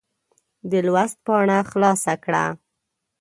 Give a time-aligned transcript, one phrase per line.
[0.71, 2.45] د لوست پاڼه خلاصه کړه.